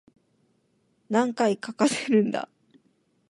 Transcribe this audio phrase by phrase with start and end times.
[1.11, 2.49] 何回かかせるんだ